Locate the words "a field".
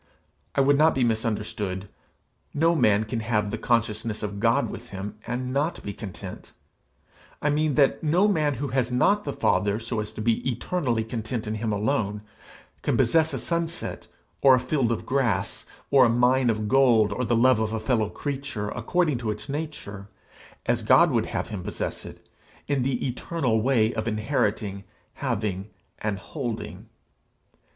14.55-14.91